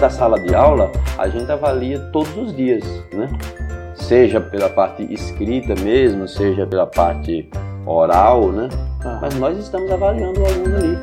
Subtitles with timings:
[0.00, 3.28] da sala de aula, a gente avalia todos os dias, né?
[3.94, 7.50] Seja pela parte escrita mesmo, seja pela parte
[7.84, 8.70] oral, né?
[9.04, 9.18] Ah.
[9.20, 10.98] Mas nós estamos avaliando o aluno ali.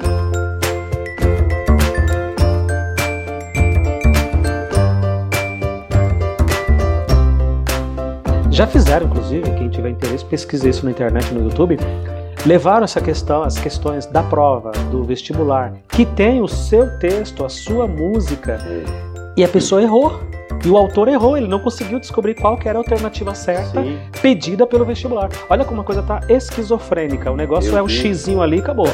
[8.50, 11.78] Já fizeram, inclusive, quem tiver interesse, pesquise isso na internet, no YouTube.
[12.46, 17.50] Levaram essa questão, as questões da prova, do vestibular, que tem o seu texto, a
[17.50, 18.60] sua música,
[19.36, 20.20] e a pessoa errou.
[20.66, 24.00] E o autor errou, ele não conseguiu descobrir qual era a alternativa certa Sim.
[24.22, 25.30] pedida pelo vestibular.
[25.50, 27.32] Olha como a coisa tá esquizofrênica.
[27.32, 28.88] O negócio Meu é o xizinho ali e acabou.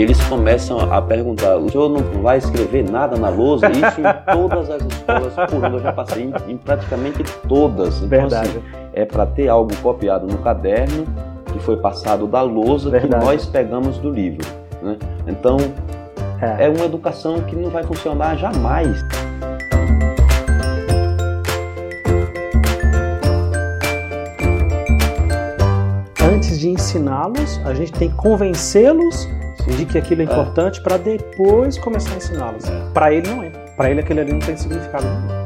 [0.00, 3.68] Eles começam a perguntar: o senhor não vai escrever nada na lousa?
[3.70, 7.96] Isso em todas as escolas por onde eu já passei, em, em praticamente todas.
[7.96, 8.48] Então, Verdade.
[8.48, 11.04] Assim, é para ter algo copiado no caderno
[11.52, 13.24] que foi passado da lousa Verdade.
[13.24, 14.46] que nós pegamos do livro.
[14.80, 14.96] Né?
[15.26, 15.56] Então,
[16.40, 16.66] é.
[16.66, 19.04] é uma educação que não vai funcionar jamais.
[26.22, 29.37] Antes de ensiná-los, a gente tem que convencê-los
[29.76, 30.28] de que aquilo é, é.
[30.28, 32.64] importante para depois começar a ensiná-los.
[32.64, 32.90] É.
[32.92, 33.50] Para ele não é.
[33.76, 35.38] Para ele aquele ali não tem significado nenhum.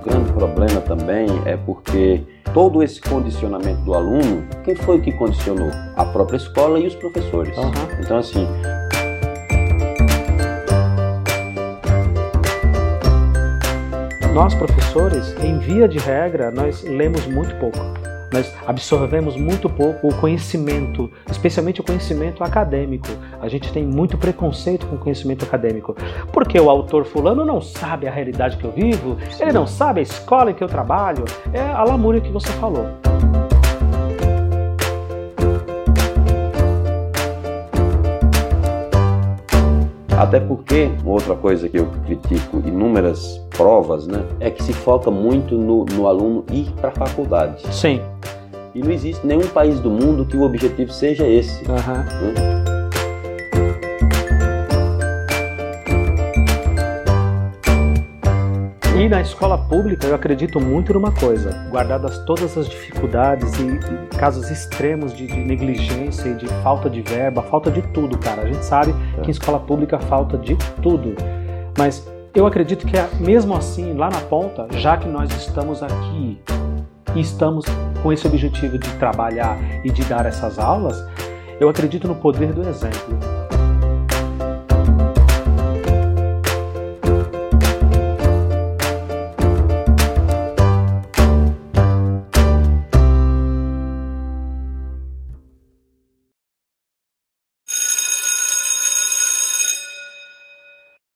[0.00, 2.22] O grande problema também é porque
[2.54, 5.70] todo esse condicionamento do aluno, quem foi que condicionou?
[5.96, 7.56] A própria escola e os professores.
[7.58, 7.72] Uhum.
[8.00, 8.46] Então, assim,
[14.34, 17.78] Nós, professores, em via de regra, nós lemos muito pouco.
[18.32, 23.06] Nós absorvemos muito pouco o conhecimento, especialmente o conhecimento acadêmico.
[23.40, 25.96] A gente tem muito preconceito com o conhecimento acadêmico.
[26.32, 30.02] Porque o autor fulano não sabe a realidade que eu vivo, ele não sabe a
[30.02, 31.24] escola em que eu trabalho.
[31.52, 33.03] É a lamúria que você falou.
[40.24, 45.58] Até porque, outra coisa que eu critico inúmeras provas, né, é que se foca muito
[45.58, 47.62] no, no aluno ir para a faculdade.
[47.70, 48.00] Sim.
[48.74, 51.62] E não existe nenhum país do mundo que o objetivo seja esse.
[51.68, 51.74] Uhum.
[51.74, 52.73] Né?
[59.04, 64.50] E na escola pública eu acredito muito numa coisa: guardadas todas as dificuldades e, casos
[64.50, 68.40] extremos de, de, negligência e de falta de verba, falta de tudo, cara.
[68.40, 71.14] A gente sabe que em escola pública falta de tudo.
[71.76, 76.40] Mas eu acredito que é mesmo assim, lá na ponta, já que nós estamos aqui
[77.14, 77.66] e estamos
[78.02, 80.96] com esse objetivo de trabalhar e de dar essas aulas,
[81.60, 83.18] eu acredito no poder do exemplo.